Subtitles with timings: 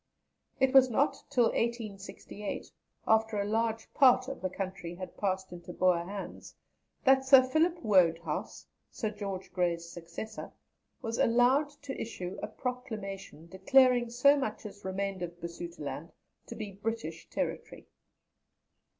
[0.59, 2.71] It was not till 1868,
[3.07, 6.55] after a large part of the country had passed into Boer hands,
[7.03, 10.53] that Sir Philip Wodehouse, Sir George Grey's successor,
[11.03, 16.11] was allowed to issue a proclamation declaring so much as remained of Basutoland
[16.47, 17.87] to be British territory.